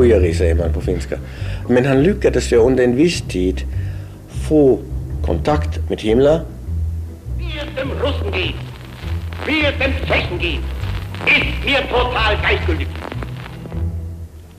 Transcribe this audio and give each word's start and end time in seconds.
skojeri 0.00 0.34
säger 0.34 0.54
man 0.54 0.72
på 0.72 0.80
finska. 0.80 1.18
Men 1.68 1.84
han 1.84 2.02
lyckades 2.02 2.52
ju 2.52 2.56
under 2.56 2.84
en 2.84 2.96
viss 2.96 3.22
tid 3.22 3.62
få 4.48 4.78
kontakt 5.22 5.90
med 5.90 6.00
Himmler. 6.00 6.40
Wie 7.38 7.58
es 7.58 7.76
dem 7.76 7.90
Russen 8.02 8.32
geht, 8.32 8.54
wie 9.46 9.66
es 9.66 9.78
dem 9.78 9.92
Tschechen 10.06 10.38
geht, 10.38 10.60
ist 11.26 11.64
mir 11.64 11.82
total 11.90 12.36
gleichgültig. 12.40 12.88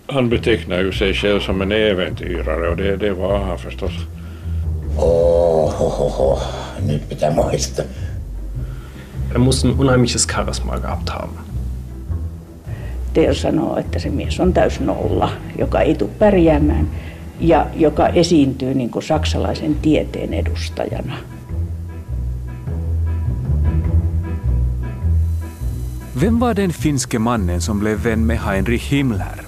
Han 0.07 0.29
betecknar 0.29 0.79
ju 0.79 0.91
sig 0.91 1.14
själv 1.14 1.39
som 1.39 1.61
en 1.61 1.71
äventyrare 1.71 2.69
och 2.69 2.78
det, 2.78 2.97
det 2.97 3.11
var 3.11 3.39
han 3.39 3.57
förstås. 3.57 3.92
Åh, 4.97 5.82
oh, 5.82 6.01
oh, 6.01 6.21
oh. 6.21 6.42
nyt 6.87 7.10
pitää 7.10 7.32
muistaa. 7.32 7.86
Er 9.33 9.39
muss 9.39 9.64
ein 9.64 9.79
unheimliches 9.79 10.28
Charisma 10.28 10.78
gehabt 10.78 11.10
haben. 11.10 11.50
Teo 13.14 13.33
sanoo, 13.33 13.78
että 13.78 14.00
se 14.00 14.10
mies 14.10 14.39
on 14.39 14.54
täys 14.54 14.79
nolla, 14.79 15.32
joka 15.57 15.82
ei 15.82 15.96
tule 15.96 16.10
pärjäämään 16.19 16.88
ja 17.39 17.68
joka 17.75 18.07
esiintyy 18.07 18.74
niin 18.74 18.89
kuin 18.89 19.04
saksalaisen 19.04 19.75
tieteen 19.75 20.33
edustajana. 20.33 21.18
Vem 26.21 26.39
var 26.39 26.55
den 26.55 26.71
finske 26.71 27.19
mannen 27.19 27.61
som 27.61 27.79
blev 27.79 28.04
vän 28.04 28.19
med 28.19 28.39
Heinrich 28.46 28.92
Himmler? 28.92 29.43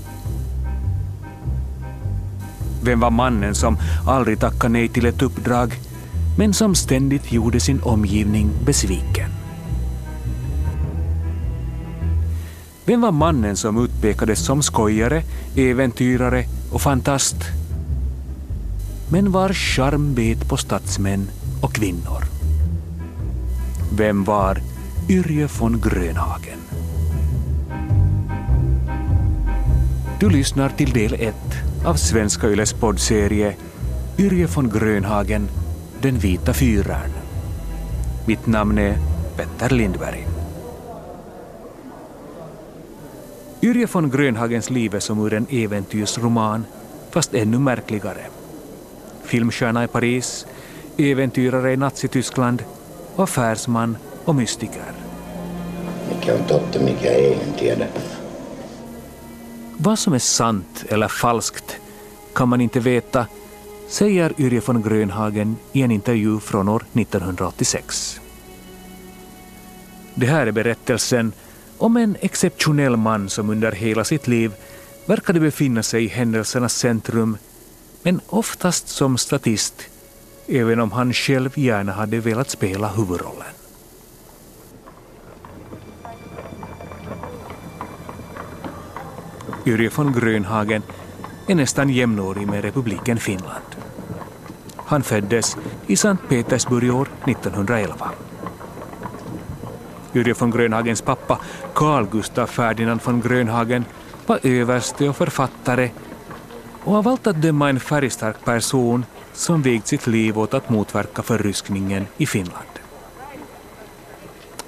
Vem 2.85 2.99
var 2.99 3.11
mannen 3.11 3.55
som 3.55 3.77
aldrig 4.05 4.39
tackade 4.39 4.73
nej 4.73 4.89
till 4.89 5.05
ett 5.05 5.21
uppdrag 5.21 5.73
men 6.37 6.53
som 6.53 6.75
ständigt 6.75 7.31
gjorde 7.31 7.59
sin 7.59 7.79
omgivning 7.83 8.49
besviken? 8.65 9.42
Vem 12.85 13.01
var 13.01 13.11
mannen 13.11 13.55
som 13.55 13.83
utpekades 13.83 14.45
som 14.45 14.63
skojare, 14.63 15.23
äventyrare 15.55 16.45
och 16.71 16.81
fantast? 16.81 17.35
Men 19.11 19.31
var 19.31 19.53
charm 19.53 20.13
bet 20.15 20.49
på 20.49 20.57
statsmän 20.57 21.29
och 21.61 21.73
kvinnor. 21.73 22.23
Vem 23.97 24.23
var 24.23 24.61
Yrje 25.09 25.47
von 25.59 25.81
Grönhagen? 25.81 26.59
Du 30.19 30.29
lyssnar 30.29 30.69
till 30.69 30.91
del 30.91 31.13
1 31.13 31.35
av 31.85 31.95
Svenska 31.95 32.47
Yles 32.47 32.73
poddserie 32.73 33.55
Yrje 34.17 34.47
von 34.47 34.69
Grönhagen, 34.69 35.49
Den 36.01 36.17
vita 36.17 36.53
fyraren. 36.53 37.11
Mitt 38.25 38.47
namn 38.47 38.77
är 38.77 38.97
Petter 39.37 39.69
Lindberg. 39.69 40.32
Yrje 43.63 43.87
von 43.93 44.09
Grönhagens 44.09 44.69
liv 44.69 44.95
är 44.95 44.99
som 44.99 45.25
ur 45.25 45.33
en 45.33 45.47
äventyrsroman, 45.49 46.65
fast 47.11 47.33
ännu 47.33 47.59
märkligare. 47.59 48.25
Filmstjärna 49.23 49.83
i 49.83 49.87
Paris, 49.87 50.45
äventyrare 50.97 51.73
i 51.73 51.77
Nazityskland, 51.77 52.63
affärsman 53.15 53.97
och 54.25 54.35
mystiker. 54.35 54.91
Mikä 56.09 56.33
on 56.33 56.43
totta, 56.47 56.79
mikä 56.79 57.11
ei, 57.11 57.33
en 57.33 57.53
tiedä. 57.53 57.87
Vad 59.77 59.99
som 59.99 60.13
är 60.13 60.19
sant 60.19 60.85
eller 60.89 61.07
falskt 61.07 61.77
kan 62.33 62.49
man 62.49 62.61
inte 62.61 62.79
veta, 62.79 63.27
säger 63.87 64.33
Yrje 64.37 64.61
von 64.65 64.81
Grönhagen 64.81 65.57
i 65.71 65.81
en 65.81 65.91
intervju 65.91 66.39
från 66.39 66.69
år 66.69 66.85
1986. 66.93 68.21
Det 70.15 70.25
här 70.25 70.47
är 70.47 70.51
berättelsen 70.51 71.33
om 71.83 71.97
en 71.97 72.15
exceptionell 72.21 72.97
man 72.97 73.29
som 73.29 73.49
under 73.49 73.71
hela 73.71 74.03
sitt 74.03 74.27
liv 74.27 74.51
verkade 75.05 75.39
befinna 75.39 75.83
sig 75.83 76.03
i 76.03 76.07
händelsernas 76.07 76.73
centrum, 76.73 77.37
men 78.03 78.21
oftast 78.27 78.87
som 78.87 79.17
statist, 79.17 79.83
även 80.47 80.79
om 80.79 80.91
han 80.91 81.13
själv 81.13 81.59
gärna 81.59 81.91
hade 81.91 82.19
velat 82.19 82.49
spela 82.49 82.87
huvudrollen. 82.87 83.53
Yrje 89.65 89.89
von 89.95 90.13
Grönhagen 90.13 90.81
är 91.47 91.55
nästan 91.55 91.89
jämnårig 91.89 92.47
med 92.47 92.63
republiken 92.63 93.19
Finland. 93.19 93.75
Han 94.75 95.03
föddes 95.03 95.57
i 95.87 95.95
Sankt 95.95 96.29
Petersburg 96.29 96.95
år 96.95 97.07
1911. 97.25 98.11
Yrjö 100.13 100.33
von 100.39 100.51
Grönhagens 100.51 101.01
pappa, 101.01 101.39
Carl 101.73 102.05
Gustaf 102.05 102.51
Ferdinand 102.51 103.01
von 103.03 103.21
Grönhagen, 103.21 103.85
var 104.25 104.39
överste 104.43 105.09
och 105.09 105.17
författare 105.17 105.89
och 106.83 106.95
av 106.95 107.07
allt 107.07 107.27
att 107.27 107.41
döma 107.41 107.69
en 107.69 107.79
färgstark 107.79 108.45
person 108.45 109.05
som 109.33 109.61
vigt 109.61 109.87
sitt 109.87 110.07
liv 110.07 110.39
åt 110.39 110.53
att 110.53 110.69
motverka 110.69 111.23
förryskningen 111.23 112.07
i 112.17 112.25
Finland. 112.25 112.67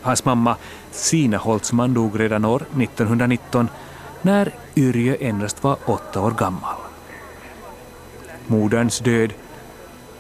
Hans 0.02 0.26
mamma 0.26 0.56
Sina 0.92 1.38
Holtzman 1.38 1.94
dog 1.94 2.20
redan 2.20 2.46
år 2.46 2.62
1919 2.62 3.70
när 4.22 4.52
Yrje 4.76 5.16
endast 5.16 5.64
var 5.64 5.78
åtta 5.86 6.22
år 6.22 6.32
gammal. 6.32 6.76
Moderns 8.48 9.00
död 9.00 9.34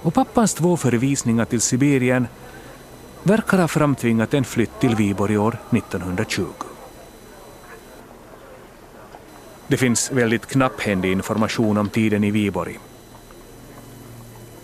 och 0.01 0.13
pappans 0.13 0.53
två 0.53 0.77
förvisningar 0.77 1.45
till 1.45 1.61
Sibirien 1.61 2.27
verkar 3.25 3.57
ha 3.57 3.67
framtvingat 3.67 4.33
en 4.33 4.43
flytt 4.43 4.79
till 4.79 4.95
Viborg 4.95 5.37
år 5.37 5.57
1920. 5.71 6.45
Det 9.67 9.77
finns 9.77 10.11
väldigt 10.11 10.45
knapphändig 10.45 11.11
information 11.11 11.77
om 11.77 11.89
tiden 11.89 12.23
i 12.23 12.31
Viborg. 12.31 12.79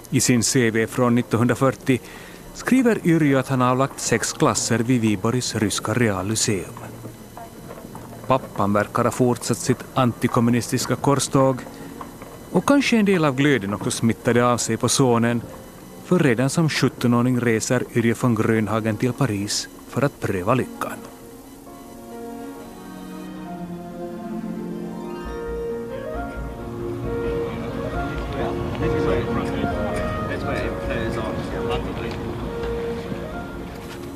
I 0.09 0.19
sin 0.19 0.41
CV 0.41 0.85
från 0.87 1.17
1940 1.17 1.99
skriver 2.53 3.07
Yrjö 3.07 3.39
att 3.39 3.47
han 3.47 3.61
avlagt 3.61 3.99
sex 3.99 4.33
klasser 4.33 4.79
vid 4.79 5.01
Viborgs 5.01 5.55
ryska 5.55 5.93
reallyceum. 5.93 6.73
Pappan 8.27 8.73
verkar 8.73 9.03
ha 9.03 9.11
fortsatt 9.11 9.57
sitt 9.57 9.83
antikommunistiska 9.93 10.95
korståg 10.95 11.57
och 12.51 12.65
kanske 12.65 12.97
en 12.97 13.05
del 13.05 13.25
av 13.25 13.35
glöden 13.35 13.73
också 13.73 13.91
smittade 13.91 14.45
av 14.45 14.57
sig 14.57 14.77
på 14.77 14.89
sonen 14.89 15.41
för 16.11 16.19
redan 16.19 16.49
som 16.49 16.67
17-åring 16.67 17.39
reser 17.39 17.83
Yrje 17.95 18.15
von 18.21 18.35
Grönhagen 18.35 18.97
till 18.97 19.13
Paris 19.13 19.69
för 19.89 20.01
att 20.01 20.19
pröva 20.19 20.53
lyckan. 20.53 20.91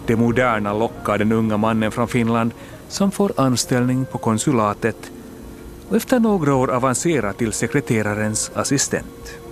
Det 0.05 0.15
moderna 0.15 0.73
lockar 0.73 1.17
den 1.17 1.31
unga 1.31 1.57
mannen 1.57 1.91
från 1.91 2.07
Finland 2.07 2.51
som 2.87 3.11
får 3.11 3.31
anställning 3.37 4.05
på 4.05 4.17
konsulatet 4.17 5.11
och 5.89 5.95
efter 5.95 6.19
några 6.19 6.55
år 6.55 6.71
avancerar 6.71 7.33
till 7.33 7.53
sekreterarens 7.53 8.51
assistent. 8.55 9.44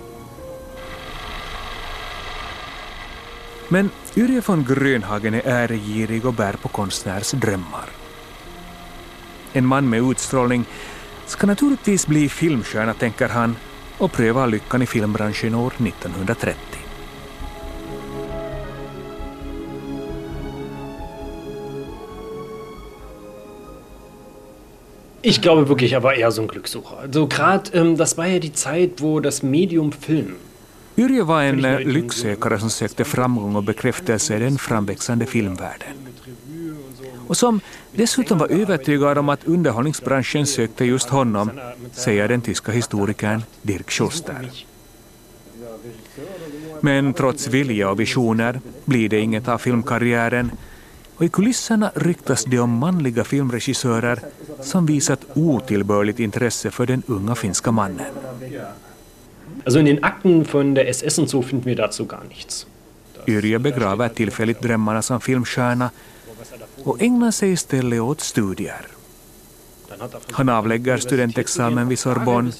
Men 3.74 3.90
Yrje 4.16 4.40
von 4.46 4.64
Grönhagen 4.64 5.34
är 5.34 5.42
äregirig 5.44 6.26
och 6.26 6.34
bär 6.34 6.52
på 6.52 6.68
konstnärs 6.68 7.30
drömmar. 7.30 7.88
En 9.52 9.66
man 9.66 9.88
med 9.88 10.10
utstrålning 10.10 10.64
ska 11.26 11.46
naturligtvis 11.46 12.06
bli 12.06 12.28
filmstjärna, 12.28 12.94
tänker 12.94 13.28
han, 13.28 13.56
och 13.98 14.12
pröva 14.12 14.46
lyckan 14.46 14.82
i 14.82 14.86
filmbranschen 14.86 15.54
år 15.54 15.72
1930. 15.78 16.56
Ich 25.22 25.42
glaube 25.42 25.68
wirklich, 25.68 25.92
er 25.92 26.02
war 26.02 26.14
eher 26.14 26.30
so 26.30 26.42
ein 26.42 26.48
Glückssucher. 26.48 26.98
Also 27.02 27.26
gerade, 27.26 27.70
ähm, 27.72 27.96
das 27.96 28.16
war 28.16 28.26
ja 28.26 28.38
die 28.38 28.52
Zeit, 28.52 28.90
wo 29.02 29.20
das 29.20 29.42
Medium 29.42 29.92
Film 29.92 30.36
Yrjö 30.96 31.22
var 31.22 31.42
en 31.42 31.60
lycksökare 31.92 32.58
som 32.58 32.70
sökte 32.70 33.04
framgång 33.04 33.56
och 33.56 33.64
bekräftelse 33.64 34.36
i 34.36 34.40
den 34.40 34.58
framväxande 34.58 35.26
filmvärlden. 35.26 35.88
Och 37.26 37.36
som 37.36 37.60
dessutom 37.92 38.38
var 38.38 38.48
övertygad 38.48 39.18
om 39.18 39.28
att 39.28 39.44
underhållningsbranschen 39.44 40.46
sökte 40.46 40.84
just 40.84 41.08
honom, 41.08 41.50
säger 41.92 42.28
den 42.28 42.40
tyska 42.40 42.72
historikern 42.72 43.42
Dirk 43.62 43.90
Schuster. 43.90 44.50
Men 46.80 47.12
trots 47.12 47.48
vilja 47.48 47.90
och 47.90 48.00
visioner 48.00 48.60
blir 48.84 49.08
det 49.08 49.20
inget 49.20 49.48
av 49.48 49.58
filmkarriären 49.58 50.50
och 51.16 51.24
i 51.24 51.28
kulisserna 51.28 51.90
ryktas 51.94 52.44
det 52.44 52.58
om 52.58 52.70
manliga 52.70 53.24
filmregissörer 53.24 54.18
som 54.60 54.86
visat 54.86 55.20
otillbörligt 55.34 56.18
intresse 56.18 56.70
för 56.70 56.86
den 56.86 57.02
unga 57.06 57.34
finska 57.34 57.72
mannen. 57.72 58.12
Also 59.64 59.78
in 59.78 59.86
den 59.86 60.02
Akten 60.02 60.44
von 60.44 60.74
der 60.74 60.88
SS 60.88 61.18
und 61.18 61.28
so 61.28 61.42
finden 61.42 61.64
wir 61.64 61.76
dazu 61.76 62.06
gar 62.06 62.24
nichts. 62.24 62.66
Yrje 63.26 63.58
begraver 63.58 64.14
tillfälligt 64.14 64.62
drömmarna 64.62 65.02
som 65.02 65.20
filmstjärna 65.20 65.90
och 66.84 67.02
ägnar 67.02 67.30
sig 67.30 67.52
istället 67.52 68.00
åt 68.00 68.20
studier. 68.20 68.86
Han 70.32 70.48
avlägger 70.48 70.96
studentexamen 70.98 71.88
vid 71.88 71.98
Sorbonne 71.98 72.52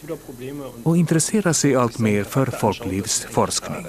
och 0.82 0.96
intresserar 0.96 1.52
sig 1.52 1.76
allt 1.76 1.98
mer 1.98 2.24
för 2.24 2.46
folklivsforskning. 2.46 3.86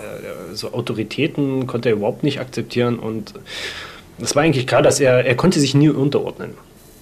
So 0.54 0.68
Autoritäten 0.68 1.68
konnte 1.68 1.90
er 1.90 1.94
überhaupt 1.94 2.24
nicht 2.24 2.40
akzeptieren 2.40 3.00
und 3.00 3.34
das 4.18 4.36
war 4.36 4.44
eigentlich 4.44 4.68
klar, 4.68 4.82
dass 4.82 5.00
er, 5.00 5.26
er 5.26 5.36
konnte 5.36 5.60
sich 5.60 5.76
nie 5.76 5.90
unterordnen. 5.90 6.50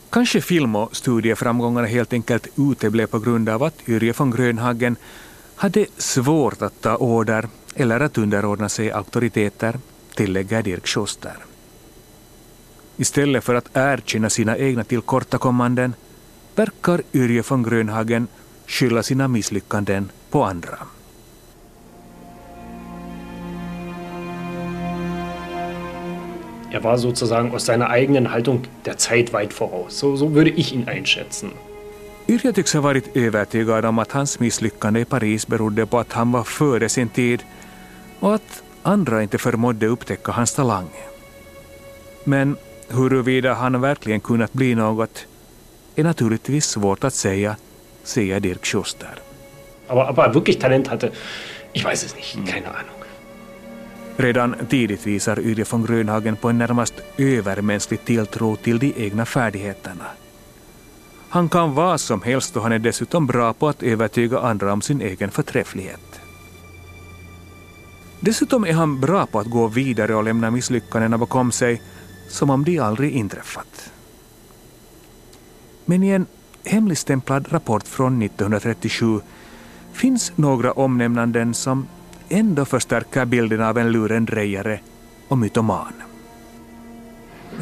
Kanske 0.10 0.42
film 0.42 0.76
och 0.76 0.96
studieframgångarna 0.96 1.88
helt 1.88 2.14
enkelt 2.14 2.48
uteblev 2.58 3.08
på 3.08 3.20
grund 3.20 3.50
av 3.50 3.64
att 3.64 3.90
Yrje 3.90 4.14
von 4.18 4.32
Grönhagen 4.32 4.96
hade 5.56 5.86
svårt 5.98 6.62
att 6.62 6.82
ta 6.82 6.96
order 6.96 7.48
eller 7.76 8.00
att 8.00 8.18
underordna 8.18 8.70
sig 8.70 8.92
auktoriteter, 8.92 9.80
tillägger 10.16 10.64
Dirk 10.64 10.88
Schuster. 10.88 11.36
Istället 12.98 13.44
för 13.44 13.56
att 13.56 13.70
erkänna 13.74 14.30
sina 14.30 14.58
egna 14.58 14.84
tillkortakommanden 14.84 15.94
verkar 16.56 17.02
Yrje 17.14 17.44
von 17.50 17.64
Grönhagen 17.64 18.28
skylla 18.68 19.04
sina 19.04 19.28
misslyckanden 19.28 20.12
på 20.30 20.44
andra. 20.44 20.78
Er 26.72 26.84
war 26.84 26.98
sozusagen 26.98 27.52
aus 27.52 27.66
seiner 27.66 27.90
eigenen 27.90 28.32
Haltung 28.32 28.64
der 28.86 28.98
Zeit 28.98 29.32
weit 29.32 29.54
voraus. 29.54 30.00
So, 30.00 30.16
so 30.16 30.34
würde 30.34 30.50
ich 30.50 30.74
ihn 30.74 30.88
einschätzen. 30.88 31.52
Yrje 32.28 32.54
tycks 32.54 32.74
ha 32.74 32.82
varit 32.82 33.18
övertygad 33.18 33.86
om 33.86 34.00
att 34.00 34.12
hans 34.12 34.40
misslyckande 34.40 35.00
i 35.00 35.06
Paris 35.06 35.48
berodde 35.48 35.86
på 35.86 36.00
att 36.00 36.14
han 36.14 36.32
var 36.32 36.44
före 36.44 36.90
sin 36.90 37.10
tid 37.10 37.44
och 38.20 38.36
att 38.36 38.64
andra 38.84 39.24
inte 39.24 39.38
förmådde 39.38 39.88
upptäcka 39.88 40.32
hans 40.32 40.54
talang. 40.54 40.90
Men 42.24 42.58
huruvida 42.88 43.54
han 43.54 43.82
verkligen 43.82 44.20
kunnat 44.20 44.54
bli 44.54 44.76
något 44.76 45.26
är 45.96 46.04
naturligtvis 46.04 46.66
svårt 46.66 47.04
att 47.04 47.14
säga, 47.14 47.56
säger 48.04 48.40
Dirk 48.40 48.66
Schuster. 48.66 49.20
Aber 49.88 50.10
ob 50.10 50.20
er 50.20 50.34
wirklich 50.34 50.60
Talent 50.60 50.88
hatte, 50.88 51.12
ich 51.74 51.86
weiß 51.86 52.06
es 52.06 52.16
nicht. 52.16 52.34
Keine 52.48 52.68
Ahnung. 52.68 53.04
Redan 54.18 54.56
tidigt 54.70 55.08
visar 55.08 55.40
Yrje 55.40 55.66
von 55.72 55.86
Grönhagen 55.86 56.36
på 56.36 56.50
en 56.50 56.58
närmast 56.58 56.94
övermänsklig 57.18 58.06
tilltro 58.06 58.56
till 58.56 58.80
de 58.80 58.94
egna 58.98 59.26
färdigheterna. 59.26 60.06
Han 61.34 61.50
kan 61.50 61.74
vad 61.74 62.02
som 62.02 62.22
helst 62.22 62.58
och 62.58 62.64
han 62.64 62.72
är 62.72 62.80
dessutom 62.80 63.28
bra 63.28 63.54
på 63.54 63.70
att 63.70 63.84
övertyga 63.84 64.40
andra 64.40 64.74
om 64.74 64.82
sin 64.82 65.02
egen 65.02 65.32
förträfflighet. 65.32 66.22
Dessutom 68.20 68.66
är 68.66 68.74
han 68.74 69.00
bra 69.00 69.26
på 69.26 69.40
att 69.40 69.50
gå 69.50 69.68
vidare 69.68 70.16
och 70.16 70.24
lämna 70.24 70.52
misslyckandena 70.52 71.18
bakom 71.18 71.52
sig 71.52 71.82
som 72.30 72.50
om 72.50 72.64
de 72.64 72.80
aldrig 72.80 73.12
inträffat. 73.12 73.92
Men 75.86 76.04
i 76.04 76.10
en 76.10 76.26
hemligstämplad 76.66 77.54
rapport 77.54 77.88
från 77.88 78.22
1937 78.22 79.20
finns 79.94 80.32
några 80.36 80.72
omnämnanden 80.72 81.54
som 81.54 81.88
ändå 82.30 82.66
förstärker 82.66 83.26
bilden 83.26 83.62
av 83.62 83.78
en 83.78 83.92
lurendrejare 83.92 84.80
och 85.28 85.38
mytoman. 85.38 86.13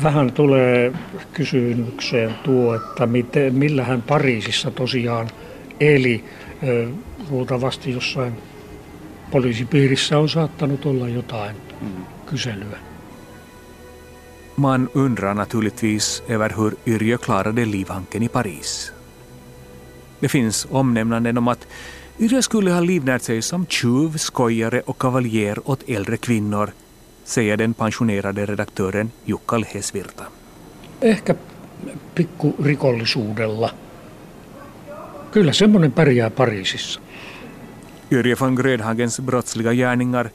Vähän 0.03 0.31
tulee 0.31 0.93
kysymykseen 1.33 2.35
tuo, 2.43 2.75
että 2.75 3.05
miten, 3.05 3.55
millä 3.55 3.83
hän 3.83 4.01
Pariisissa 4.01 4.71
tosiaan 4.71 5.29
eli. 5.79 6.25
Luultavasti 7.29 7.91
jossain 7.91 8.33
poliisipiirissä 9.31 10.19
on 10.19 10.29
saattanut 10.29 10.85
olla 10.85 11.07
jotain 11.07 11.55
kyselyä. 12.25 12.77
Man 14.57 14.89
undrar 14.95 15.35
naturligtvis 15.35 16.23
över 16.29 16.53
hur 16.57 16.75
Yrjö 16.85 17.17
klarade 17.17 17.71
livhanken 17.71 18.23
i 18.23 18.29
Paris. 18.29 18.93
Det 20.21 20.27
finns 20.27 20.67
omnämnanden 20.71 21.37
om 21.37 21.47
att 21.47 21.67
Yrjö 22.19 22.41
skulle 22.41 22.71
ha 22.71 22.85
livnärt 22.85 23.21
sig 23.21 23.41
som 23.41 23.65
tjuv, 23.65 24.17
skojare 24.17 24.81
och 24.85 24.97
kavaljer 24.97 25.59
åt 25.65 25.83
äldre 25.89 26.17
kvinnor, 26.17 26.71
säger 27.31 27.57
den 27.57 27.73
pensionerade 27.73 28.45
redaktören 28.45 29.11
Jukka 29.25 29.59
Lehesvirta. 29.59 30.23
Ehkä 31.01 31.35
pikku 32.15 32.55
rikollisuudella. 32.63 33.69
Kyllä 35.31 35.53
semmoinen 35.53 35.91
pärjää 35.91 36.29
Pariisissa. 36.29 37.01
Yrje 38.11 38.35
von 38.39 38.53
Grönhagens 38.53 39.21
brottsliga 39.21 39.73
gärningar 39.73 40.29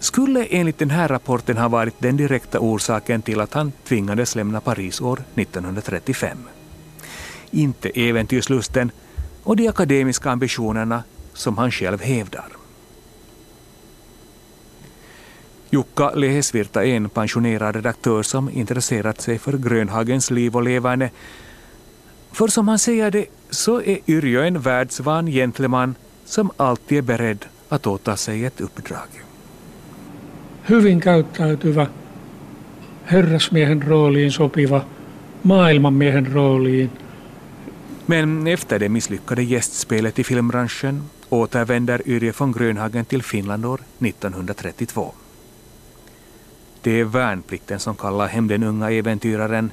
skulle 0.00 0.46
enligt 0.50 0.78
den 0.78 0.90
här 0.90 1.08
rapporten 1.08 1.58
ha 1.58 1.70
varit 1.70 1.94
den 2.02 2.18
direkta 2.18 2.58
orsaken 2.58 3.22
till 3.22 3.40
att 3.40 3.54
han 3.54 3.72
tvingades 3.88 4.34
lämna 4.34 4.60
Paris 4.60 5.00
år 5.00 5.22
1935. 5.36 6.38
Inte 7.50 7.90
äventyrslusten 7.94 8.90
och 9.44 9.56
de 9.56 9.68
akademiska 9.68 10.30
ambitionerna 10.30 11.02
som 11.34 11.58
han 11.58 11.70
själv 11.70 12.02
hävdar. 12.02 12.59
Jukka 15.70 16.10
Lehesvirta 16.14 16.84
är 16.84 16.96
en 16.96 17.08
pensionerad 17.08 17.76
redaktör 17.76 18.22
som 18.22 18.50
intresserat 18.50 19.20
sig 19.20 19.38
för 19.38 19.52
Grönhagens 19.52 20.30
liv 20.30 20.56
och 20.56 20.62
leverne. 20.62 21.10
För 22.32 22.48
som 22.48 22.68
han 22.68 22.78
säger 22.78 23.10
det 23.10 23.26
så 23.50 23.82
är 23.82 23.98
Yrjö 24.06 24.46
en 24.46 24.60
världsvan 24.60 25.26
gentleman 25.26 25.94
som 26.24 26.50
alltid 26.56 26.98
är 26.98 27.02
beredd 27.02 27.44
att 27.68 27.86
åta 27.86 28.16
sig 28.16 28.44
ett 28.44 28.60
uppdrag. 28.60 29.08
Hyvin 30.70 31.00
käyttäytyvä, 31.00 31.86
herrasmiehen 33.04 33.82
rooliin 33.82 34.32
sopiva, 34.32 34.84
maailmanmiehen 35.42 36.32
rooliin. 36.32 36.90
Men 38.06 38.46
efter 38.46 38.78
det 38.78 38.88
misslyckade 38.88 39.42
gästspelet 39.42 40.18
i 40.18 40.24
filmbranschen 40.24 41.02
återvänder 41.28 42.02
Yrje 42.06 42.32
von 42.38 42.52
Grönhagen 42.52 43.04
till 43.04 43.22
Finland 43.22 43.66
år 43.66 43.80
1932. 43.98 45.14
Det 46.82 47.00
är 47.00 47.04
värnplikten 47.04 47.80
som 47.80 47.96
kallar 47.96 48.28
hem 48.28 48.48
den 48.48 48.62
unga 48.62 48.90
äventyraren. 48.90 49.70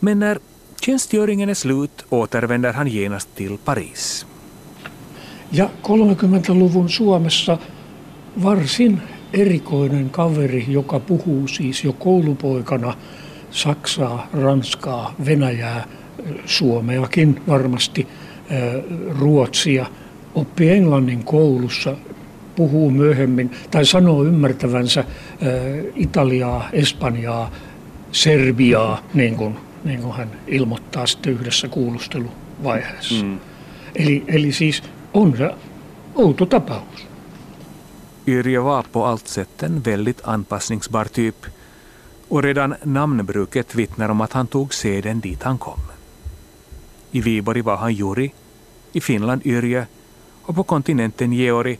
Men 0.00 0.18
när 0.18 0.38
tjänstgöringen 0.80 1.48
är 1.48 1.54
slut 1.54 2.04
återvänder 2.08 2.72
han 2.72 2.88
genast 2.88 3.34
till 3.36 3.58
Paris. 3.58 4.26
Ja 5.50 5.70
30-luvun 5.82 6.88
Suomessa 6.88 7.58
varsin 8.34 9.00
erikoinen 9.32 10.10
kaveri, 10.10 10.64
joka 10.68 11.00
puhuu 11.00 11.46
siis 11.46 11.84
jo 11.84 11.92
koulupoikana 11.92 12.94
Saksaa, 13.50 14.26
Ranskaa, 14.32 15.14
Venäjää, 15.26 15.86
Suomeakin 16.44 17.40
varmasti, 17.48 18.06
Ruotsia, 19.20 19.86
oppi 20.34 20.70
englannin 20.70 21.24
koulussa, 21.24 21.96
puhuu 22.56 22.90
myöhemmin 22.90 23.50
tai 23.70 23.84
sanoo 23.84 24.24
ymmärtävänsä 24.24 25.04
Italiaa, 25.94 26.68
Espanjaa, 26.72 27.50
Serbiaa, 28.12 29.02
niin 29.14 29.36
kuin, 29.36 29.56
niin 29.84 30.02
kuin 30.02 30.14
hän 30.14 30.30
ilmoittaa 30.46 31.06
sitten 31.06 31.32
yhdessä 31.32 31.68
kuulusteluvaiheessa. 31.68 33.24
Mm. 33.24 33.38
Eli, 33.94 34.24
eli 34.28 34.52
siis 34.52 34.82
on 35.14 35.36
se 35.36 35.50
outo 36.14 36.46
tapaus. 36.46 37.06
Yrje 38.26 38.64
var 38.64 38.84
på 38.92 39.04
allt 39.04 39.26
sätt 39.26 39.62
en 39.62 39.84
väldigt 39.84 40.20
anpassningsbar 40.24 41.08
typ 41.08 41.46
och 42.28 42.42
redan 42.42 42.76
namnbruket 42.84 43.74
vittnar 43.74 44.10
om 44.10 44.20
att 44.20 44.32
han 44.32 44.46
tog 44.46 44.74
seden 44.74 45.20
dit 45.20 45.42
han 45.42 45.58
kom. 45.58 45.80
I 47.12 47.20
Viborg 47.20 47.64
var 47.64 47.76
han 47.76 47.94
Juri, 47.94 48.32
i 48.92 49.00
Finland 49.00 49.42
Yrje 49.44 49.86
och 50.42 50.54
på 50.54 50.62
kontinenten 50.62 51.32
Georgi 51.32 51.78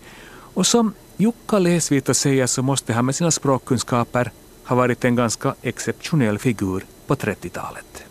och 0.56 0.66
som 0.66 0.92
Jukka 1.16 1.58
Lesvita 1.58 2.14
säger 2.14 2.46
så 2.46 2.62
måste 2.62 2.92
han 2.92 3.04
med 3.06 3.14
sina 3.14 3.30
språkkunskaper 3.30 4.30
ha 4.64 4.76
varit 4.76 5.04
en 5.04 5.16
ganska 5.16 5.54
exceptionell 5.62 6.38
figur 6.38 6.84
på 7.06 7.14
30-talet. 7.14 8.04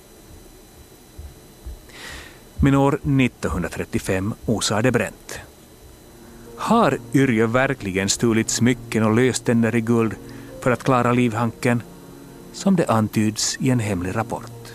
Men 2.56 2.75
år 2.75 2.94
1935 2.94 4.34
osar 4.46 4.82
det 4.82 4.92
bränt. 4.92 5.40
Har 6.58 6.98
Yrjö 7.14 7.46
verkligen 7.46 8.10
stulit 8.10 8.50
smycken 8.50 9.04
och 9.04 9.16
löständer 9.16 9.75
i 9.75 9.82
guld 9.82 10.16
för 10.62 10.72
att 10.72 10.84
klara 10.84 11.12
livhanken, 11.12 11.84
som 12.54 12.75
det 12.75 12.86
antyds 12.86 13.58
i 13.60 13.70
en 13.70 13.80
hemlig 13.80 14.16
rapport? 14.16 14.74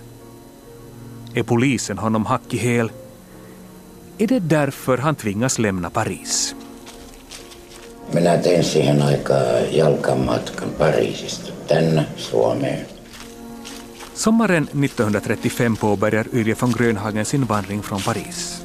Är 1.34 1.42
polisen 1.42 1.98
honom 1.98 2.26
hack 2.26 2.54
i 2.54 2.56
häl? 2.56 2.92
Är 4.18 4.26
det 4.26 4.38
därför 4.38 4.98
han 4.98 5.14
tvingas 5.14 5.58
lämna 5.58 5.90
Paris? 5.90 6.54
Minä 8.12 8.38
tein 8.38 8.64
siihen 8.64 9.02
aikaan 9.02 9.74
jalkamatkan 9.74 10.70
Pariisista 10.70 11.52
tänne 11.68 12.06
Suomeen. 12.16 12.86
Sommaren 14.14 14.62
1935 14.62 15.78
påbörjar 15.80 16.26
Yrje 16.32 16.56
von 16.60 16.70
Grönhagen 16.70 17.24
sin 17.24 17.48
vandring 17.48 17.82
från 17.82 18.02
Paris. 18.02 18.62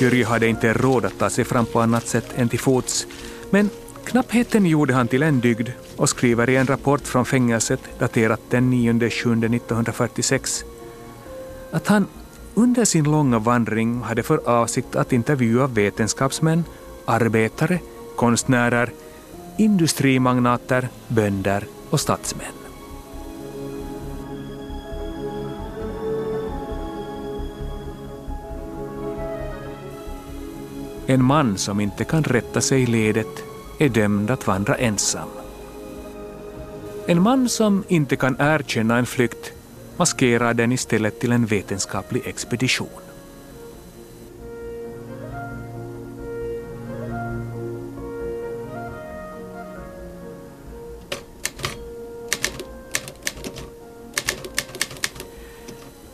Yrje 0.00 0.24
hade 0.26 0.46
inte 0.46 0.72
råd 0.72 1.04
att 1.04 1.18
ta 1.18 1.30
sig 1.30 1.44
fram 1.44 1.66
på 1.66 1.80
annat 1.80 2.06
sätt 2.06 2.34
än 2.36 2.48
till 2.48 2.60
fots, 2.60 3.06
men 3.50 3.70
Knappheten 4.14 4.66
gjorde 4.66 4.94
han 4.94 5.08
till 5.08 5.22
en 5.22 5.40
dygd 5.40 5.68
och 5.96 6.08
skriver 6.08 6.50
i 6.50 6.56
en 6.56 6.66
rapport 6.66 7.06
från 7.06 7.24
fängelset 7.24 7.80
daterat 7.98 8.40
den 8.50 8.70
9 8.70 8.92
juli 8.92 9.56
1946 9.56 10.64
att 11.72 11.86
han 11.86 12.06
under 12.54 12.84
sin 12.84 13.04
långa 13.04 13.38
vandring 13.38 14.02
hade 14.02 14.22
för 14.22 14.48
avsikt 14.48 14.96
att 14.96 15.12
intervjua 15.12 15.66
vetenskapsmän, 15.66 16.64
arbetare, 17.04 17.78
konstnärer, 18.16 18.90
industrimagnater, 19.58 20.88
bönder 21.08 21.64
och 21.90 22.00
statsmän. 22.00 22.54
En 31.06 31.24
man 31.24 31.58
som 31.58 31.80
inte 31.80 32.04
kan 32.04 32.24
rätta 32.24 32.60
sig 32.60 32.82
i 32.82 32.86
ledet 32.86 33.53
är 33.78 33.88
dömd 33.88 34.30
att 34.30 34.46
vandra 34.46 34.74
ensam. 34.74 35.28
En 37.06 37.22
man 37.22 37.48
som 37.48 37.84
inte 37.88 38.16
kan 38.16 38.36
erkänna 38.38 38.98
en 38.98 39.06
flykt 39.06 39.52
maskerar 39.96 40.54
den 40.54 40.72
istället 40.72 41.20
till 41.20 41.32
en 41.32 41.46
vetenskaplig 41.46 42.22
expedition. 42.26 42.88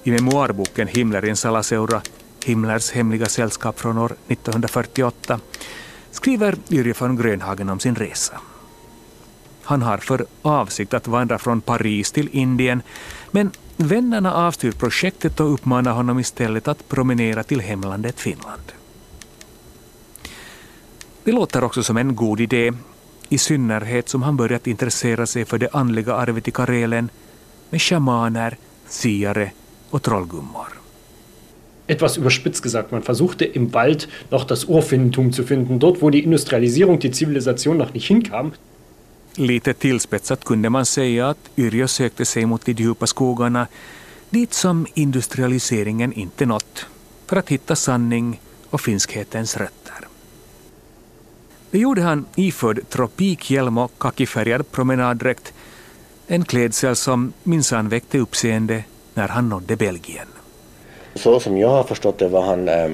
I 0.03 0.11
memoarboken 0.11 0.89
Himmler 0.89 1.25
i 1.25 1.31
en 1.31 1.37
Salaseura, 1.37 2.03
Himmlers 2.45 2.91
hemliga 2.91 3.27
sällskap 3.27 3.81
från 3.81 3.99
år 3.99 4.13
1948, 4.29 5.41
skriver 6.21 6.57
Yrje 6.71 6.95
von 6.99 7.17
Grönhagen 7.17 7.69
om 7.69 7.81
sin 7.81 7.95
resa. 7.95 8.41
Han 9.63 9.83
har 9.83 9.99
för 9.99 10.27
avsikt 10.43 10.95
att 10.95 11.09
vandra 11.09 11.39
från 11.39 11.61
Paris 11.61 12.13
till 12.13 12.29
Indien, 12.33 12.83
men 13.31 13.51
vännerna 13.77 14.35
avstyr 14.35 14.73
projektet 14.73 15.41
och 15.41 15.55
uppmanar 15.55 15.93
honom 15.93 16.19
istället 16.19 16.69
att 16.69 16.89
promenera 16.89 17.43
till 17.43 17.61
hemlandet 17.61 18.21
Finland. 18.21 18.73
Det 21.25 21.33
låter 21.33 21.65
också 21.65 21.83
som 21.83 21.97
en 21.97 22.17
god 22.17 22.41
idé, 22.41 22.73
i 23.29 23.39
synnerhet 23.39 24.09
som 24.09 24.23
han 24.23 24.37
börjat 24.37 24.67
intressera 24.67 25.27
sig 25.27 25.45
för 25.45 25.59
det 25.59 25.69
andliga 25.73 26.15
arvet 26.15 26.49
i 26.49 26.51
Karelen 26.51 27.11
med 27.71 27.83
shamaner, 27.83 28.57
siare 28.89 29.53
och 29.91 30.03
trollgummor. 30.03 30.80
Etwas 31.91 32.17
überspitzt 32.17 32.63
gesagt, 32.63 32.93
man 32.93 33.03
versuchte 33.03 33.45
im 33.45 33.75
Wald 33.75 34.09
noch 34.31 34.45
das 34.45 34.65
Urfindentum 34.65 35.33
zu 35.33 35.43
finden, 35.43 35.81
dort 35.81 36.01
wo 36.03 36.11
die 36.11 36.23
Industrialisierung, 36.23 37.01
die 37.01 37.11
Zivilisation 37.11 37.77
noch 37.79 37.93
nicht 37.95 38.07
hinkam. 38.07 38.53
Lite 39.37 39.75
tillspetsat 39.75 40.45
kunde 40.45 40.71
man 40.71 40.85
säga 40.85 41.29
att 41.31 41.51
Yrjö 41.57 41.89
sökte 41.89 42.25
sig 42.25 42.47
mot 42.47 42.67
de 42.67 42.73
djupa 42.73 43.07
skogarna 43.07 43.67
dit 44.31 44.55
som 44.55 44.87
industrialiseringen 44.95 46.13
inte 46.13 46.47
nått 46.47 46.87
för 47.27 47.37
att 47.37 47.49
hitta 47.49 47.77
sanning 47.77 48.41
och 48.71 48.81
finskhetens 48.81 49.57
rötter. 49.57 50.09
Det 51.71 51.79
gjorde 51.79 52.03
han 52.03 52.25
iförd 52.37 52.81
tropikhjälm 52.89 53.79
och 53.79 53.99
kakifärgad 53.99 54.71
promenaddräkt, 54.71 55.53
en 56.27 56.45
klädsel 56.45 56.97
som 56.97 57.33
minsann 57.43 57.89
väckte 57.89 58.19
uppseende 58.19 58.85
när 59.15 59.29
han 59.29 59.49
nådde 59.49 59.77
Belgien. 59.77 60.30
Så 61.15 61.41
som 61.41 61.59
jag 61.59 61.69
har 61.69 61.85
förstått 61.85 62.19
det 62.19 62.29
var 62.29 62.43
han, 62.43 62.69
eh, 62.69 62.91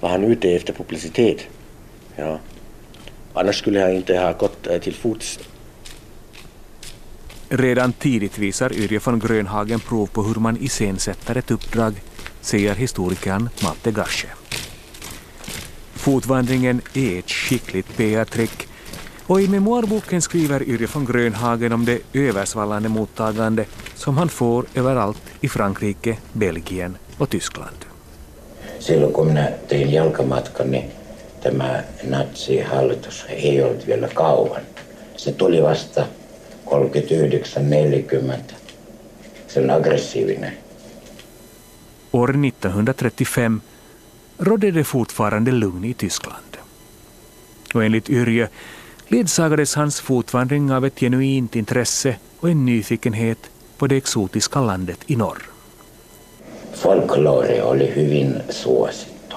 var 0.00 0.08
han 0.08 0.24
ute 0.24 0.50
efter 0.50 0.72
publicitet. 0.72 1.46
Ja. 2.16 2.38
Annars 3.34 3.58
skulle 3.58 3.80
han 3.80 3.92
inte 3.92 4.18
ha 4.18 4.32
gått 4.32 4.66
eh, 4.66 4.78
till 4.78 4.94
fots. 4.94 5.38
Redan 7.48 7.92
tidigt 7.92 8.38
visar 8.38 8.72
Yrje 8.72 9.00
von 9.04 9.18
Grönhagen 9.18 9.80
prov 9.80 10.06
på 10.06 10.22
hur 10.22 10.34
man 10.34 10.56
iscensätter 10.56 11.36
ett 11.36 11.50
uppdrag, 11.50 12.02
säger 12.40 12.74
historikern 12.74 13.48
Malte 13.62 13.90
Gasche. 13.90 14.28
Fotvandringen 15.92 16.80
är 16.94 17.18
ett 17.18 17.30
skickligt 17.30 17.96
PR-trick 17.96 18.68
och 19.26 19.40
i 19.40 19.48
memoarboken 19.48 20.22
skriver 20.22 20.62
Yrje 20.62 20.88
von 20.94 21.04
Grönhagen 21.04 21.72
om 21.72 21.84
det 21.84 21.98
översvallande 22.12 22.88
mottagande 22.88 23.64
som 23.94 24.16
han 24.16 24.28
får 24.28 24.66
överallt 24.74 25.22
i 25.40 25.48
Frankrike, 25.48 26.16
Belgien 26.32 26.96
och 27.18 27.30
Tyskland. 27.30 27.76
Silloin 28.78 29.12
kun 29.12 29.26
minä 29.26 29.52
tein 29.68 29.92
jalkamatkani, 29.92 30.70
niin 30.70 30.92
tämä 31.42 31.82
natsihallitus 32.04 33.26
ei 33.28 33.62
ollut 33.62 33.86
vielä 33.86 34.08
kauan. 34.08 34.60
Se 35.16 35.32
tuli 35.32 35.62
vasta 35.62 36.06
39-40. 36.66 38.54
Se 39.48 39.60
on 39.60 39.70
aggressiivinen. 39.70 40.52
År 42.12 42.30
1935 42.30 43.60
rådde 44.38 44.74
det 44.74 44.84
fortfarande 44.84 45.52
lugn 45.52 45.84
i 45.84 45.94
Tyskland. 45.94 46.56
Och 47.74 47.84
enligt 47.84 48.10
Yrje 48.10 48.48
ledsagades 49.08 49.74
hans 49.74 50.00
fotvandring 50.00 50.72
av 50.72 50.84
ett 50.84 51.00
genuint 51.00 51.56
intresse 51.56 52.16
och 52.40 52.50
en 52.50 52.64
nyfikenhet 52.64 53.50
på 53.78 53.86
det 53.86 53.96
exotiska 53.96 54.60
landet 54.60 54.98
i 55.06 55.16
norr. 55.16 55.53
Folklore 56.74 57.62
oli 57.62 57.94
hyvin 57.96 58.42
suosittu. 58.50 59.36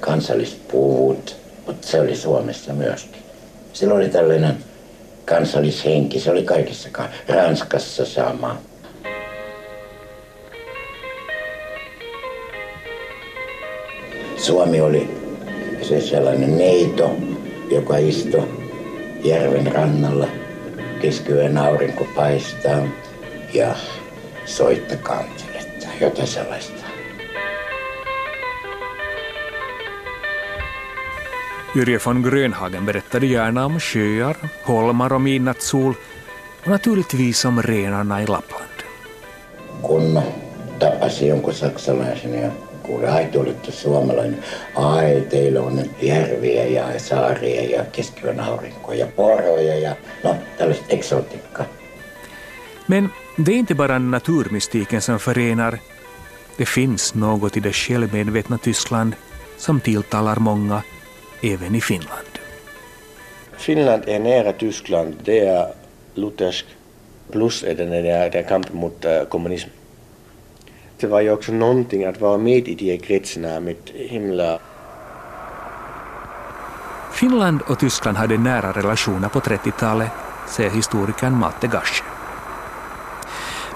Kansallispuut, 0.00 1.36
mutta 1.66 1.86
se 1.86 2.00
oli 2.00 2.16
Suomessa 2.16 2.72
myöskin. 2.72 3.22
Sillä 3.72 3.94
oli 3.94 4.08
tällainen 4.08 4.56
kansallishenki, 5.24 6.20
se 6.20 6.30
oli 6.30 6.42
kaikissa, 6.42 6.88
Ranskassa 7.28 8.06
sama. 8.06 8.56
Suomi 14.36 14.80
oli 14.80 15.10
se 15.82 16.00
sellainen 16.00 16.58
neito, 16.58 17.16
joka 17.70 17.96
istui 17.96 18.48
järven 19.24 19.72
rannalla. 19.72 20.28
Keskiyön 21.02 21.58
aurinko 21.58 22.06
paistaa 22.16 22.88
ja 23.54 23.74
soittakanteletta, 24.44 25.37
jotain 26.00 26.26
sellaista. 26.26 26.84
Yrje 31.76 32.00
von 32.06 32.22
Grönhagen 32.22 32.86
berättade 32.86 33.26
gärna 33.26 33.66
om 33.66 33.80
sjöar, 33.80 34.36
holmar 34.64 35.12
och 35.12 35.20
midnattssol 35.20 35.94
och 36.60 36.68
naturligtvis 36.68 37.44
om 37.44 37.62
renarna 37.62 38.22
i 38.22 38.26
Lappland. 38.26 38.64
Kun 39.82 40.22
tapasi 40.78 41.28
jonkun 41.28 41.54
saksalaisen 41.54 42.34
ja 42.42 42.50
kuule, 42.82 43.08
ai 43.08 43.24
te 43.24 43.38
olette 43.38 43.72
suomalainen. 43.72 44.44
Ai, 44.74 45.20
teillä 45.30 45.60
on 45.60 45.82
järviä 46.02 46.64
ja 46.64 46.98
saaria 46.98 47.78
ja 47.78 47.84
keskiyön 47.92 48.40
aurinko 48.40 48.92
ja 48.92 49.06
poroja 49.06 49.78
ja 49.78 49.96
no, 50.24 50.36
tällaista 50.58 50.84
exotiikkaa. 50.88 51.77
Men 52.90 53.08
det 53.36 53.52
är 53.52 53.56
inte 53.56 53.74
bara 53.74 53.98
naturmystiken 53.98 55.00
som 55.00 55.18
förenar. 55.18 55.78
Det 56.56 56.66
finns 56.66 57.14
något 57.14 57.56
i 57.56 57.60
det 57.60 57.72
självmedvetna 57.72 58.58
Tyskland 58.58 59.14
som 59.56 59.80
tilltalar 59.80 60.36
många, 60.36 60.82
även 61.42 61.74
i 61.74 61.80
Finland. 61.80 62.28
Finland 63.56 64.02
är 64.06 64.18
nära 64.18 64.52
Tyskland, 64.52 65.14
det 65.24 65.38
är 65.38 65.66
luthersk, 66.14 66.66
plus 67.32 67.62
är 67.62 67.76
är 67.80 68.42
kampen 68.42 68.76
mot 68.76 69.04
äh, 69.04 69.22
kommunism. 69.28 69.68
Det 71.00 71.06
var 71.06 71.20
ju 71.20 71.30
också 71.30 71.52
någonting 71.52 72.04
att 72.04 72.20
vara 72.20 72.38
med 72.38 72.68
i 72.68 72.74
de 72.74 72.98
kretsarna 72.98 73.60
med 73.60 73.76
himla... 73.94 74.58
Finland 77.12 77.62
och 77.62 77.78
Tyskland 77.78 78.16
hade 78.16 78.38
nära 78.38 78.72
relationer 78.72 79.28
på 79.28 79.40
30-talet, 79.40 80.10
säger 80.48 80.70
historikern 80.70 81.38
Matte 81.38 81.66
Gasche. 81.66 82.17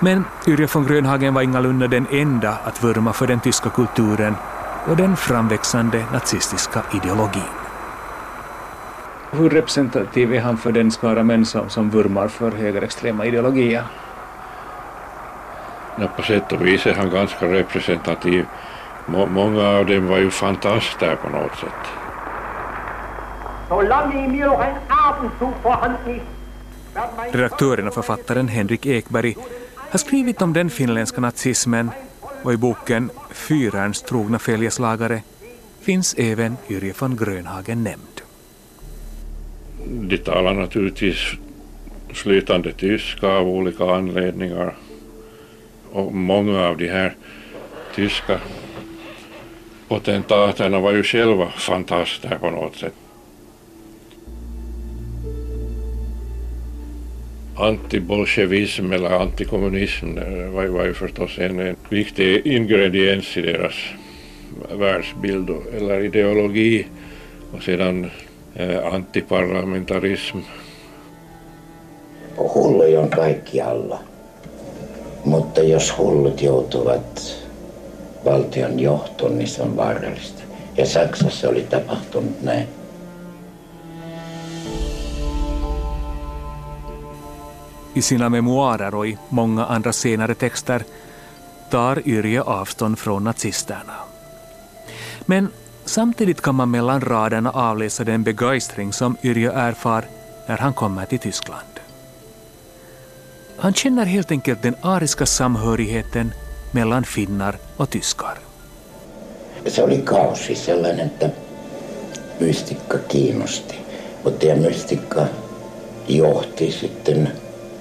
Men 0.02 0.24
Yrje 0.46 0.66
von 0.66 0.86
Grönhagen 0.86 1.34
var 1.34 1.42
ingalunda 1.42 1.88
den 1.88 2.06
enda 2.10 2.58
att 2.64 2.84
vurma 2.84 3.12
för 3.12 3.26
den 3.26 3.40
tyska 3.40 3.70
kulturen 3.70 4.34
och 4.86 4.96
den 4.96 5.16
framväxande 5.16 6.04
nazistiska 6.12 6.82
ideologin. 6.94 7.42
Hur 9.30 9.50
representativ 9.50 10.34
är 10.34 10.40
han 10.40 10.56
för 10.56 10.72
den 10.72 10.90
skara 10.90 11.22
män 11.22 11.46
som, 11.46 11.68
som 11.70 11.90
vurmar 11.90 12.28
för 12.28 12.50
högerextrema 12.50 13.26
ideologier? 13.26 13.84
Ja, 15.96 16.08
på 16.16 16.22
sätt 16.22 16.52
och 16.52 16.66
vis 16.66 16.86
är 16.86 16.94
han 16.94 17.10
ganska 17.10 17.46
representativ. 17.46 18.46
Må, 19.06 19.26
många 19.26 19.68
av 19.68 19.86
dem 19.86 20.08
var 20.08 20.18
ju 20.18 20.30
fantaster 20.30 21.16
på 21.16 21.28
något 21.28 21.56
sätt. 21.56 21.82
Redaktören 27.32 27.88
och 27.88 27.94
författaren 27.94 28.48
Henrik 28.48 28.86
Ekberg 28.86 29.36
har 29.92 29.98
skrivit 29.98 30.42
om 30.42 30.52
den 30.52 30.70
finländska 30.70 31.20
nazismen 31.20 31.90
och 32.42 32.52
i 32.52 32.56
boken 32.56 33.10
Fyrarns 33.30 34.02
trogna 34.02 34.38
följeslagare 34.38 35.22
finns 35.80 36.14
även 36.18 36.56
Yrje 36.70 36.94
von 36.98 37.16
Grönhagen 37.16 37.84
nämnd. 37.84 38.20
de 40.08 40.18
talar 40.18 40.54
naturligtvis 40.54 41.18
flytande 42.12 42.72
tyska 42.72 43.28
av 43.28 43.48
olika 43.48 43.84
anledningar. 43.84 44.76
Och 45.92 46.14
många 46.14 46.68
av 46.68 46.76
de 46.76 46.88
här 46.88 47.16
tyska 47.94 48.40
potentaterna 49.88 50.80
var 50.80 50.92
ju 50.92 51.02
själva 51.02 51.50
fantaster 51.50 52.38
på 52.38 52.50
något 52.50 52.76
sätt. 52.76 52.94
Antibolsjevism 57.62 58.92
eller 58.92 59.10
antikommunism 59.10 60.14
var, 60.54 60.66
var 60.66 60.84
ju 60.84 60.94
förstås 60.94 61.38
en, 61.38 61.60
en 61.60 61.76
viktig 61.88 62.46
ingrediens 62.46 63.36
i 63.36 63.42
deras 63.42 63.74
världsbild 64.78 65.50
eller 65.76 66.04
ideologi 66.04 66.86
och 67.52 67.62
sedan 67.62 68.10
eh, 68.54 68.94
antiparlamentarism. 68.94 70.38
Hulluja 72.36 73.00
on 73.00 73.10
kaikkialla, 73.10 73.98
mutta 75.24 75.62
jos 75.62 75.98
hullut 75.98 76.42
joutuvat 76.42 77.38
valtion 78.24 78.80
johtoon, 78.80 79.38
niin 79.38 79.48
se 79.48 79.62
on 79.62 79.76
vaarallista. 79.76 80.42
Ja 80.76 80.86
Saksassa 80.86 81.48
oli 81.48 81.62
tapahtunut 81.70 82.42
näin. 82.42 82.66
I 87.94 88.02
sina 88.02 88.28
memoarer 88.28 88.94
och 88.94 89.06
i 89.06 89.18
många 89.28 89.64
andra 89.64 89.92
senare 89.92 90.34
texter 90.34 90.84
tar 91.70 92.08
Yrje 92.08 92.42
avstånd 92.42 92.98
från 92.98 93.24
nazisterna. 93.24 93.94
Men 95.26 95.48
samtidigt 95.84 96.40
kan 96.40 96.54
man 96.54 96.70
mellan 96.70 97.00
raderna 97.00 97.50
avläsa 97.50 98.04
den 98.04 98.22
begeistring 98.22 98.92
som 98.92 99.16
Yrje 99.22 99.52
erfar 99.52 100.04
när 100.48 100.58
han 100.58 100.74
kommer 100.74 101.06
till 101.06 101.18
Tyskland. 101.18 101.80
Han 103.56 103.74
känner 103.74 104.04
helt 104.04 104.30
enkelt 104.30 104.62
den 104.62 104.76
ariska 104.82 105.26
samhörigheten 105.26 106.32
mellan 106.70 107.04
finnar 107.04 107.56
och 107.76 107.90
tyskar. 107.90 108.38
Se 109.66 109.82
oli 109.82 109.98
kausi 109.98 110.54
sellainen, 110.54 111.06
että 111.06 111.30
mystikka 112.40 112.98
kiinnosti, 113.08 113.76
mutta 114.24 114.46
ja 114.46 114.56
mystikka 114.56 115.26
johti 116.08 116.70
sitten 116.70 117.32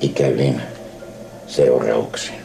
ikävin 0.02 0.62
seurauksin. 1.48 2.36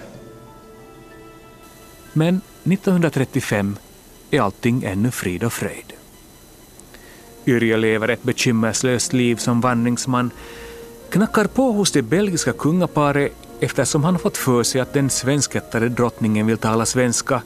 Men 2.13 2.41
1935 2.65 3.77
är 4.31 4.41
allting 4.41 4.85
ännu 4.85 5.11
frid 5.11 5.45
och 5.45 5.53
fröjd. 5.53 5.93
Yrje 7.47 7.77
lever 7.77 8.09
ett 8.09 8.23
bekymmerslöst 8.23 9.13
liv 9.13 9.37
som 9.37 9.61
vandringsman, 9.61 10.31
knackar 11.11 11.45
på 11.45 11.73
hos 11.73 11.93
det 11.93 12.03
belgiska 12.03 12.53
kungaparet 12.53 13.33
eftersom 13.61 14.05
han 14.05 14.19
fått 14.19 14.37
för 14.37 14.63
sig 14.63 14.81
att 14.81 14.93
den 14.93 15.11
svenskättade 15.11 15.89
drottningen 15.89 16.47
vill 16.47 16.59
tala 16.59 16.87
svenska 16.87 17.43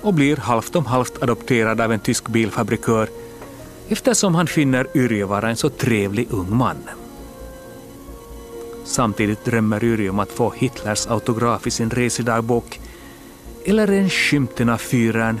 och 0.00 0.14
blir 0.14 0.36
halvt 0.36 0.76
om 0.76 0.86
halvt 0.86 1.22
adopterad 1.22 1.80
av 1.80 1.92
en 1.92 2.00
tysk 2.00 2.28
bilfabrikör 2.28 3.08
eftersom 3.88 4.34
han 4.34 4.46
finner 4.46 4.86
Yrje 4.94 5.24
vara 5.24 5.50
en 5.50 5.56
så 5.56 5.68
trevlig 5.68 6.26
ung 6.30 6.56
man. 6.56 6.76
Samtidigt 8.86 9.44
drömmer 9.44 9.84
Yrje 9.84 10.10
om 10.10 10.18
att 10.18 10.32
få 10.32 10.50
Hitlers 10.50 11.06
autograf 11.06 11.66
i 11.66 11.70
sin 11.70 11.90
resedagbok 11.90 12.80
eller 13.64 13.88
en 13.92 14.10
skymten 14.10 14.68
av 14.68 14.78
fyren 14.78 15.40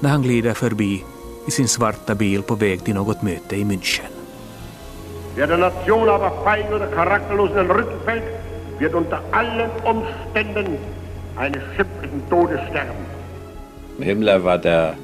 när 0.00 0.10
han 0.10 0.22
glider 0.22 0.54
förbi 0.54 1.04
i 1.48 1.50
sin 1.50 1.68
svarta 1.68 2.14
bil 2.14 2.42
på 2.42 2.54
väg 2.54 2.84
till 2.84 2.94
något 2.94 3.22
möte 3.22 3.56
i 3.56 3.64
München. 3.64 4.10
Wer 5.36 5.46
der 5.46 5.56
Nation 5.56 6.08
aber 6.08 6.30
fein 6.44 6.72
oder 6.72 6.90
charakterlos 6.94 7.50
in 7.50 7.56
den 7.56 7.70
Rücken 7.70 8.00
fällt, 8.04 8.24
wird 8.78 8.94
unter 8.94 9.20
allen 9.32 9.70
Umständen 9.84 10.78
eines 11.36 11.62
schimpflichen 11.76 12.22
Todes 12.30 12.60
sterben. 12.70 13.06
Himmler 13.98 14.44
war 14.44 14.58
der 14.58 14.94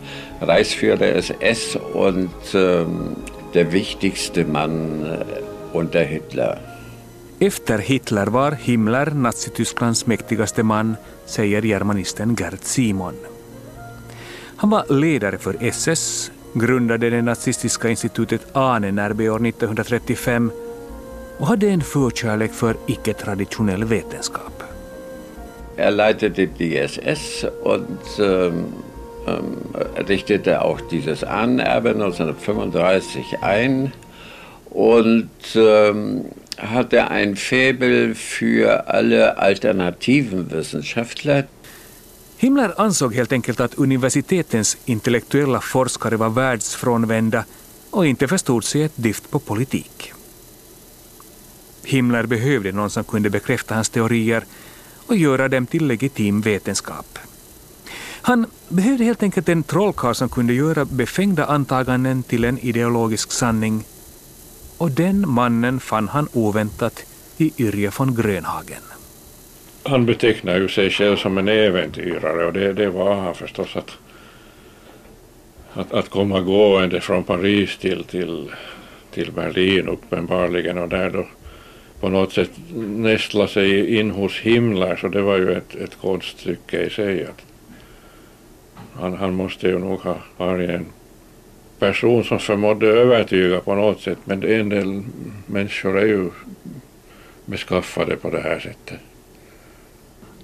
Reichsführer 0.41 1.17
SS 1.17 1.79
und 1.95 2.31
ähm, 2.55 3.17
der 3.55 3.73
wichtigste 3.73 4.45
Mann 4.45 5.05
äh, 5.05 5.77
unter 5.77 6.01
Hitler. 6.01 6.59
Efter 7.43 7.79
Hitler 7.79 8.27
var 8.27 8.53
Himmler 8.53 9.11
Nazitysklands 9.15 10.07
mäktigaste 10.07 10.63
man, 10.63 10.97
säger 11.27 11.63
germanisten 11.63 12.37
Gerd 12.37 12.59
Simon. 12.63 13.15
Han 14.57 14.71
var 14.71 14.85
ledare 15.01 15.39
för 15.39 15.57
SS, 15.61 16.31
grundade 16.53 17.11
det 17.11 17.23
nazistiska 17.23 17.89
institutet 17.89 18.47
Ahnenerbe 18.53 19.31
år 19.31 19.47
1935 19.47 20.51
och 21.39 21.47
hade 21.47 21.69
en 21.69 21.81
förkärlek 21.81 22.53
för 22.53 22.77
icke-traditionell 22.87 23.85
vetenskap. 23.85 24.63
Er 25.77 25.91
leitete 25.91 26.47
die 26.59 26.79
SS 26.79 27.45
und 27.63 28.19
ähm, 28.19 28.65
ehm, 29.27 29.57
richtete 30.07 30.61
auch 30.61 30.81
dieses 30.91 31.25
Ahnenerbe 31.25 31.91
1935 31.91 33.37
ein 33.43 33.93
und 34.71 35.57
ähm, 35.57 36.25
hatte 36.63 37.11
ein 37.11 37.37
Faible 37.37 38.15
für 38.15 38.89
alle 38.89 39.39
alternativen 39.39 40.51
Wissenschaftler. 40.51 41.47
Himmler 42.37 42.81
ansåg 42.81 43.15
helt 43.15 43.33
enkelt 43.33 43.61
att 43.61 43.75
universitetens 43.75 44.77
intellektuella 44.85 45.61
forskare 45.61 46.17
var 46.17 46.29
världsfrånvända 46.29 47.45
och 47.91 48.07
inte 48.07 48.29
förstod 48.29 48.65
sig 48.65 48.83
ett 48.83 48.93
dyft 48.97 49.31
på 49.31 49.39
politik. 49.39 50.13
Himmler 51.85 52.27
behövde 52.27 52.73
någon 52.73 52.91
som 52.91 53.05
kunde 53.05 53.31
bekräfta 53.31 53.75
hans 53.75 53.89
teorier 53.89 54.45
och 55.07 55.17
göra 55.17 55.49
dem 55.49 55.67
till 55.67 55.87
legitim 55.87 56.41
vetenskap. 56.41 57.19
Han 58.23 58.47
behövde 58.69 59.05
helt 59.05 59.23
enkelt 59.23 59.49
en 59.49 59.63
trollkarl 59.63 60.15
som 60.15 60.29
kunde 60.29 60.53
göra 60.53 60.85
befängda 60.85 61.45
antaganden 61.45 62.23
till 62.23 62.45
en 62.45 62.59
ideologisk 62.59 63.33
sanning 63.33 63.85
och 64.81 64.91
den 64.91 65.29
mannen 65.29 65.81
fann 65.81 66.09
han 66.09 66.29
oväntat 66.33 67.05
i 67.39 67.53
Yrje 67.59 67.91
von 67.99 68.15
Grönhagen. 68.15 68.83
Han 69.83 70.07
betecknar 70.07 70.57
ju 70.57 70.69
sig 70.69 70.91
själv 70.91 71.17
som 71.17 71.39
en 71.39 71.49
äventyrare 71.49 72.47
och 72.47 72.53
det, 72.53 72.73
det 72.73 72.91
var 72.91 73.15
han 73.15 73.35
förstås 73.35 73.77
att, 73.77 73.91
att, 75.73 75.93
att 75.93 76.09
komma 76.09 76.41
gående 76.41 77.01
från 77.01 77.25
Paris 77.25 77.79
till, 77.79 78.05
till, 78.05 78.51
till 79.11 79.33
Berlin 79.33 79.89
uppenbarligen 79.89 80.79
och 80.79 80.89
där 80.89 81.11
då 81.11 81.27
på 82.01 82.09
något 82.09 82.33
sätt 82.33 82.51
nästla 82.75 83.49
sig 83.49 83.97
in 83.99 84.11
hos 84.11 84.39
Himmler 84.39 84.97
så 84.97 85.09
det 85.09 85.23
var 85.23 85.37
ju 85.37 85.53
ett, 85.53 85.75
ett 85.75 85.99
konststycke 86.01 86.83
i 86.83 86.91
sig. 86.91 87.25
Att 87.25 87.43
han, 89.01 89.15
han 89.15 89.35
måste 89.35 89.69
ju 89.69 89.79
nog 89.79 90.01
ha 90.01 90.17
varit 90.37 90.71
en 90.71 90.87
person 91.81 92.25
som 92.25 92.39
förmådde 92.39 92.87
övertyga 92.87 93.61
på 93.61 93.75
något 93.75 94.01
sätt 94.01 94.19
men 94.25 94.43
en 94.43 94.69
del 94.69 95.03
människor 95.47 95.99
är 95.99 96.07
ju 96.07 96.31
beskaffade 97.45 98.17
på 98.17 98.31
det 98.31 98.41
här 98.41 98.61
sättet. 98.61 98.99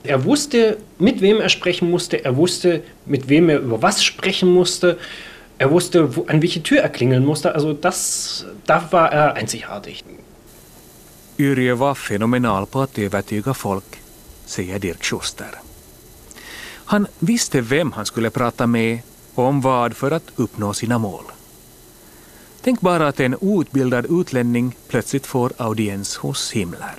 Er 0.05 0.18
wusste, 0.18 0.77
mit 0.99 1.22
wem 1.22 1.40
er 1.42 1.49
sprechen 1.49 1.90
musste, 1.90 2.20
er 2.25 2.37
wusste, 2.37 2.83
mit 3.05 3.29
wem 3.29 3.51
er 3.51 3.59
über 3.59 3.83
was 3.83 4.05
sprechen 4.05 4.53
musste, 4.55 4.99
er 5.59 5.70
wusste, 5.70 6.16
wo, 6.16 6.27
an 6.29 6.42
welche 6.42 6.62
Tür 6.62 6.81
er 6.81 6.88
klingeln 6.88 7.27
musste. 7.27 7.55
Also 7.55 7.72
das, 7.72 8.46
da 8.66 8.83
war 8.90 9.12
er 9.12 9.35
einzigartig. 9.35 10.05
Yrje 11.38 11.75
var 11.75 11.94
fenomenal 11.94 12.66
på 12.66 12.81
att 12.81 12.99
övertyga 12.99 13.55
folk, 13.55 14.01
säger 14.46 14.79
Dirk 14.79 15.05
Schuster. 15.05 15.51
Han 16.85 17.07
visste 17.18 17.61
vem 17.61 17.92
han 17.92 18.07
skulle 18.07 18.31
prata 18.31 18.66
med 18.66 18.99
och 19.37 19.44
om 19.44 19.61
vad 19.61 19.96
för 19.96 20.11
att 20.11 20.33
uppnå 20.37 20.75
sina 20.75 20.99
mål. 20.99 21.25
Tänk 22.62 22.81
bara 22.81 23.09
att 23.09 23.20
en 23.20 23.37
outbildad 23.40 24.07
utlänning 24.20 24.77
plötsligt 24.88 25.27
får 25.27 25.53
audiens 25.57 26.16
hos 26.16 26.53
Himmler. 26.53 26.96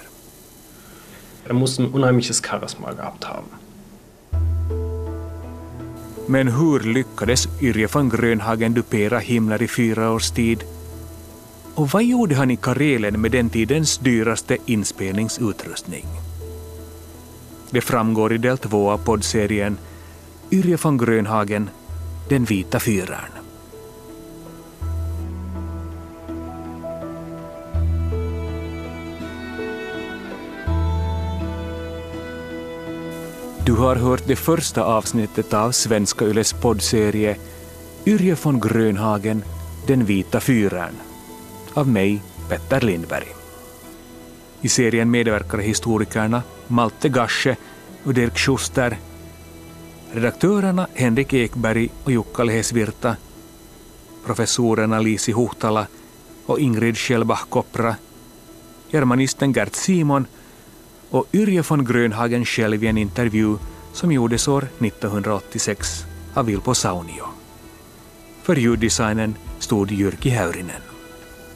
Er 1.50 1.54
muss 1.54 1.80
ein 1.80 1.94
unheimliches 1.94 2.42
Charisma 2.42 2.92
gehabt 2.92 3.24
haben. 3.24 3.50
Men 6.28 6.48
hur 6.48 6.80
lyckades 6.80 7.48
Yrje 7.62 7.88
von 7.88 8.10
Grönhagen 8.10 8.74
dupera 8.74 9.20
Himmler 9.20 9.62
i 9.62 9.68
fyra 9.68 10.12
års 10.12 10.32
tid? 10.32 10.64
Och 11.76 11.90
vad 11.90 12.04
gjorde 12.04 12.36
han 12.36 12.52
i 12.52 12.56
Karelen 12.58 13.22
med 13.22 13.32
den 13.32 13.50
tidens 13.50 13.98
dyraste 13.98 14.58
inspelningsutrustning? 14.66 16.06
Det 17.70 17.82
framgår 17.82 18.34
i 18.34 18.38
del 18.38 18.58
två 18.58 18.92
av 18.92 18.98
poddserien 18.98 19.78
Yrje 20.52 20.78
von 20.84 20.98
Grönhagen, 20.98 21.70
den 22.30 22.46
vita 22.46 22.80
fyraren. 22.80 23.32
Du 33.66 33.74
har 33.74 33.96
hört 33.96 34.28
det 34.28 34.36
första 34.36 34.84
avsnittet 34.84 35.54
av 35.54 35.72
Svenska 35.72 36.26
Yles 36.26 36.54
poddserie 36.54 37.38
Yrje 38.06 38.36
von 38.44 38.60
Grönhagen, 38.60 39.44
Den 39.88 40.06
vita 40.06 40.40
fyraren, 40.40 40.96
av 41.74 41.88
mig, 41.88 42.22
Petter 42.50 42.82
Lindberg. 42.82 43.28
I 44.62 44.70
serien 44.70 45.12
medverkar 45.12 45.58
historikerna 45.58 46.42
Malte 46.68 47.10
Gasche 47.10 47.56
och 48.04 48.14
Dirk 48.14 48.38
Schuster, 48.38 48.98
redaktörerna 50.18 50.88
Henrik 50.94 51.34
Ekberg 51.34 51.90
och 52.04 52.12
Jukka 52.12 52.44
Lehesvirta, 52.44 53.16
professorerna 54.26 55.00
Lisi 55.00 55.32
Huhtala 55.32 55.88
och 56.46 56.60
Ingrid 56.60 56.98
Schellbach-Koppra, 56.98 57.96
germanisten 58.92 59.54
Gert 59.54 59.76
Simon 59.76 60.26
och 61.10 61.26
Yrje 61.34 61.64
von 61.70 61.86
Grönhagen 61.86 62.46
själv 62.46 62.84
i 62.84 62.88
en 62.88 62.98
intervju 62.98 63.58
som 63.94 64.12
gjordes 64.12 64.48
år 64.48 64.68
1986 64.80 66.06
av 66.34 66.46
Vilpo 66.46 66.74
Saunio. 66.74 67.26
För 68.44 68.56
ljuddesignen 68.56 69.36
stod 69.60 69.92
Jyrki 69.92 70.30
Häyrinen. 70.30 70.82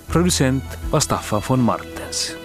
Producent 0.07 0.63
var 0.91 0.99
Staffan 0.99 1.41
von 1.47 1.61
Martens. 1.61 2.40